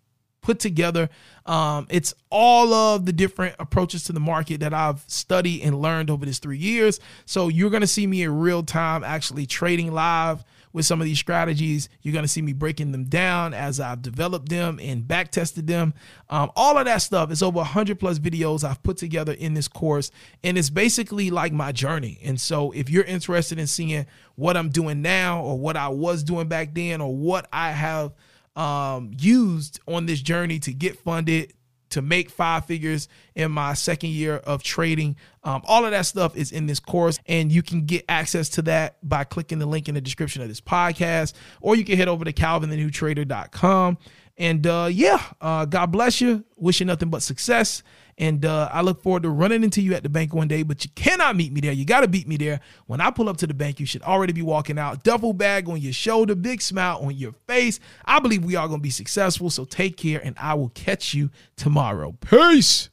put 0.42 0.60
together. 0.60 1.10
Um, 1.44 1.88
it's 1.90 2.14
all 2.30 2.72
of 2.72 3.04
the 3.04 3.12
different 3.12 3.56
approaches 3.58 4.04
to 4.04 4.12
the 4.12 4.20
market 4.20 4.60
that 4.60 4.72
I've 4.72 5.04
studied 5.08 5.62
and 5.62 5.82
learned 5.82 6.08
over 6.08 6.24
this 6.24 6.38
three 6.38 6.58
years. 6.58 7.00
So 7.24 7.48
you're 7.48 7.70
going 7.70 7.80
to 7.80 7.88
see 7.88 8.06
me 8.06 8.22
in 8.22 8.38
real 8.38 8.62
time 8.62 9.02
actually 9.02 9.46
trading 9.46 9.92
live 9.92 10.44
with 10.76 10.84
some 10.84 11.00
of 11.00 11.06
these 11.06 11.18
strategies. 11.18 11.88
You're 12.02 12.12
going 12.12 12.24
to 12.24 12.28
see 12.28 12.42
me 12.42 12.52
breaking 12.52 12.92
them 12.92 13.04
down 13.04 13.54
as 13.54 13.80
I've 13.80 14.02
developed 14.02 14.50
them 14.50 14.78
and 14.80 15.08
back 15.08 15.30
tested 15.30 15.66
them. 15.66 15.94
Um, 16.28 16.52
all 16.54 16.76
of 16.76 16.84
that 16.84 16.98
stuff 16.98 17.30
is 17.30 17.42
over 17.42 17.56
100 17.56 17.98
plus 17.98 18.18
videos 18.18 18.62
I've 18.62 18.82
put 18.82 18.98
together 18.98 19.32
in 19.32 19.54
this 19.54 19.68
course. 19.68 20.10
And 20.44 20.58
it's 20.58 20.68
basically 20.68 21.30
like 21.30 21.54
my 21.54 21.72
journey. 21.72 22.18
And 22.22 22.38
so 22.38 22.72
if 22.72 22.90
you're 22.90 23.04
interested 23.04 23.58
in 23.58 23.66
seeing 23.66 24.04
what 24.34 24.54
I'm 24.54 24.68
doing 24.68 25.00
now 25.00 25.42
or 25.42 25.58
what 25.58 25.78
I 25.78 25.88
was 25.88 26.22
doing 26.22 26.46
back 26.46 26.74
then 26.74 27.00
or 27.00 27.16
what 27.16 27.48
I 27.50 27.70
have 27.70 28.12
um, 28.54 29.12
used 29.18 29.80
on 29.88 30.04
this 30.04 30.20
journey 30.20 30.58
to 30.58 30.74
get 30.74 30.98
funded, 30.98 31.54
to 31.90 32.02
make 32.02 32.30
five 32.30 32.64
figures 32.64 33.08
in 33.34 33.52
my 33.52 33.74
second 33.74 34.10
year 34.10 34.36
of 34.36 34.62
trading. 34.62 35.16
Um, 35.44 35.62
all 35.64 35.84
of 35.84 35.92
that 35.92 36.06
stuff 36.06 36.36
is 36.36 36.52
in 36.52 36.66
this 36.66 36.80
course, 36.80 37.18
and 37.26 37.52
you 37.52 37.62
can 37.62 37.86
get 37.86 38.04
access 38.08 38.48
to 38.50 38.62
that 38.62 38.96
by 39.02 39.24
clicking 39.24 39.58
the 39.58 39.66
link 39.66 39.88
in 39.88 39.94
the 39.94 40.00
description 40.00 40.42
of 40.42 40.48
this 40.48 40.60
podcast, 40.60 41.34
or 41.60 41.76
you 41.76 41.84
can 41.84 41.96
head 41.96 42.08
over 42.08 42.24
to 42.24 42.32
calvinthenewtrader.com. 42.32 43.98
And 44.38 44.66
uh, 44.66 44.88
yeah, 44.90 45.22
uh, 45.40 45.64
God 45.64 45.86
bless 45.86 46.20
you. 46.20 46.44
Wish 46.56 46.80
you 46.80 46.86
nothing 46.86 47.08
but 47.08 47.22
success. 47.22 47.82
And 48.18 48.44
uh, 48.46 48.70
I 48.72 48.80
look 48.80 49.02
forward 49.02 49.24
to 49.24 49.30
running 49.30 49.62
into 49.62 49.82
you 49.82 49.92
at 49.94 50.02
the 50.02 50.08
bank 50.08 50.32
one 50.32 50.48
day, 50.48 50.62
but 50.62 50.82
you 50.84 50.90
cannot 50.94 51.36
meet 51.36 51.52
me 51.52 51.60
there. 51.60 51.72
You 51.72 51.84
got 51.84 52.00
to 52.00 52.08
beat 52.08 52.26
me 52.26 52.38
there. 52.38 52.60
When 52.86 53.00
I 53.00 53.10
pull 53.10 53.28
up 53.28 53.36
to 53.38 53.46
the 53.46 53.52
bank, 53.52 53.78
you 53.78 53.84
should 53.84 54.02
already 54.02 54.32
be 54.32 54.42
walking 54.42 54.78
out. 54.78 55.04
Duffel 55.04 55.34
bag 55.34 55.68
on 55.68 55.80
your 55.80 55.92
shoulder, 55.92 56.34
big 56.34 56.62
smile 56.62 56.98
on 57.02 57.14
your 57.14 57.32
face. 57.46 57.78
I 58.06 58.18
believe 58.20 58.42
we 58.42 58.56
are 58.56 58.68
going 58.68 58.80
to 58.80 58.82
be 58.82 58.90
successful. 58.90 59.50
So 59.50 59.66
take 59.66 59.98
care, 59.98 60.20
and 60.24 60.34
I 60.38 60.54
will 60.54 60.70
catch 60.70 61.12
you 61.12 61.30
tomorrow. 61.56 62.12
Peace. 62.12 62.88